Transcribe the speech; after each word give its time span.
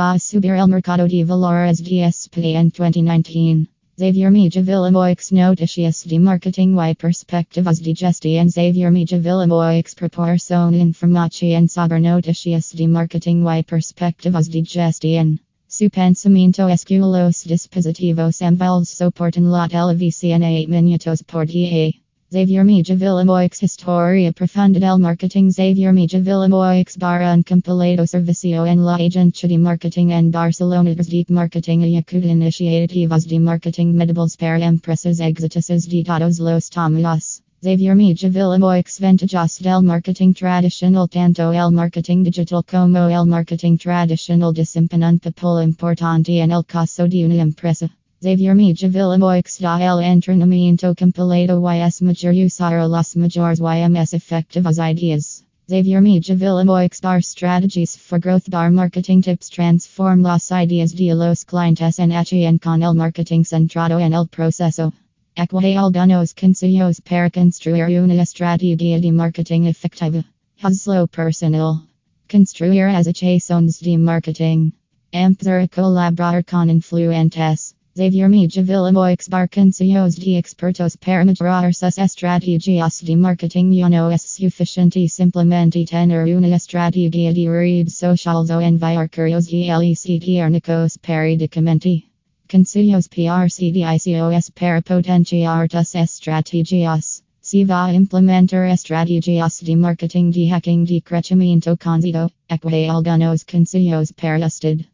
A 0.00 0.16
subir 0.16 0.52
el 0.52 0.68
mercado 0.68 1.08
de 1.08 1.24
valores 1.24 1.82
DSP 1.82 2.54
en 2.54 2.70
2019. 2.70 3.66
Xavier 3.98 4.30
Mija 4.30 4.62
Villamoix 4.62 5.32
Noticias 5.32 6.04
de 6.04 6.20
Marketing 6.20 6.78
y 6.78 6.94
Perspectivas 6.94 7.82
de 7.82 7.94
Gestión 7.96 8.48
Xavier 8.48 8.92
Mija 8.92 9.18
Villamoix 9.18 9.96
Proporciona 9.96 10.78
Información 10.78 11.68
sobre 11.68 11.98
Noticias 11.98 12.72
de 12.76 12.86
Marketing 12.86 13.44
y 13.44 13.64
Perspectivas 13.64 14.48
de 14.48 14.62
Gestión. 14.64 15.40
Su 15.66 15.90
pensamiento 15.90 16.68
es 16.68 16.84
que 16.84 17.00
los 17.00 17.42
dispositivos 17.42 18.40
móviles 18.40 18.90
soportan 18.90 19.50
la 19.50 19.66
televisión 19.66 20.44
a 20.44 20.48
8 20.48 20.68
minutos 20.68 21.24
por 21.24 21.48
día. 21.48 21.90
Xavier 22.30 22.62
Mija 22.62 22.94
Villamoix 22.94 23.62
Historia 23.62 24.30
Profunda 24.32 24.78
del 24.78 24.98
Marketing 24.98 25.50
Xavier 25.50 25.94
Mija 25.94 26.20
Villamoix 26.22 26.94
Barra 26.98 27.32
un 27.32 27.42
compilado 27.42 28.06
servicio 28.06 28.66
en 28.66 28.84
la 28.84 28.96
agencia 28.96 29.48
de 29.48 29.56
marketing 29.56 30.10
en 30.10 30.30
Barcelona 30.30 30.94
Deep 30.94 31.30
Marketing 31.30 31.80
y 31.80 31.96
acuda 31.96 32.28
iniciativas 32.28 33.26
de 33.26 33.38
marketing 33.38 33.94
medibles 33.94 34.36
para 34.36 34.58
empresas 34.58 35.20
exitosas 35.20 35.88
de 35.88 36.04
todos 36.04 36.38
los 36.38 36.68
tamaños. 36.68 37.40
Xavier 37.62 37.94
Mija 37.94 38.28
Villamoix 38.28 39.00
Ventajas 39.00 39.58
del 39.60 39.82
Marketing 39.82 40.34
Tradicional 40.34 41.08
Tanto 41.08 41.50
el 41.54 41.70
Marketing 41.72 42.24
Digital 42.24 42.62
como 42.62 43.08
el 43.08 43.24
Marketing 43.24 43.78
Tradicional 43.78 44.52
desempeñan 44.52 45.18
papel 45.18 45.62
importante 45.62 46.40
en 46.40 46.52
el 46.52 46.62
caso 46.62 47.08
de 47.08 47.24
una 47.24 47.40
empresa. 47.40 47.88
Xavier 48.20 48.52
Mija 48.52 48.90
Villamoix 48.90 49.58
da 49.60 49.78
el 49.78 50.00
entrenamiento 50.00 50.92
compilado 50.92 51.62
y 51.62 51.78
es 51.78 52.02
mayor 52.02 52.34
usar 52.34 52.88
las 52.88 53.14
mayores 53.14 53.60
y 53.60 53.88
más 53.88 54.12
efectivas 54.12 54.80
ideas. 54.80 55.44
Xavier 55.68 56.00
Mija 56.00 56.34
Villamoix 56.36 57.00
bar 57.00 57.22
strategies 57.22 57.94
for 57.96 58.18
growth 58.18 58.50
bar 58.50 58.72
marketing 58.72 59.22
tips 59.22 59.48
transform 59.48 60.22
las 60.22 60.50
ideas 60.50 60.96
de 60.96 61.14
los 61.14 61.44
clientes 61.44 62.00
en 62.00 62.10
acción 62.10 62.58
con 62.58 62.82
el 62.82 62.92
marketing 62.92 63.44
centrado 63.44 64.00
en 64.00 64.12
el 64.12 64.26
proceso. 64.26 64.92
Aquae 65.36 65.76
algunos 65.76 66.34
consejos 66.34 67.00
para 67.00 67.30
construir 67.30 68.00
una 68.02 68.20
estrategia 68.20 69.00
de 69.00 69.12
marketing 69.12 69.66
efectiva. 69.66 70.24
Hazlo 70.60 71.06
personal. 71.06 71.86
Construir 72.28 72.88
asociaciones 72.88 73.78
de 73.78 73.96
marketing. 73.96 74.72
Empezar 75.12 75.60
a 75.60 75.68
colaborar 75.68 76.44
con 76.44 76.68
influentes. 76.68 77.67
Xavier 77.98 78.28
Mija 78.28 78.62
Villamoix 78.62 79.28
bar 79.28 79.48
de 79.48 80.36
expertos 80.36 80.94
para 80.94 81.24
mejorar 81.24 81.74
sus 81.74 81.98
estrategias 81.98 83.00
de 83.02 83.16
marketing 83.16 83.72
y 83.72 83.88
no 83.88 84.08
es 84.12 84.22
suficiente 84.22 85.08
simplemente 85.08 85.84
tener 85.84 86.24
una 86.26 86.46
estrategia 86.54 87.32
de 87.32 87.48
redes 87.48 87.96
sociales 87.96 88.50
o 88.50 88.60
enviar 88.60 89.10
correos 89.10 89.48
electrónicos 89.52 90.96
periódicamente. 90.98 92.04
Consejos 92.48 93.08
PRCDICOS 93.08 94.52
para 94.54 94.80
potenciar 94.80 95.68
tus 95.68 95.96
estrategias. 95.96 97.24
Si 97.40 97.64
va 97.64 97.92
implementar 97.92 98.70
estrategias 98.70 99.58
de 99.58 99.74
marketing 99.74 100.30
de 100.30 100.50
hacking 100.50 100.84
de 100.84 101.00
crecimiento 101.00 101.76
conocido, 101.76 102.30
equate 102.48 102.88
algunos 102.88 103.44
consejos 103.44 104.12
para 104.12 104.46
usted. 104.46 104.88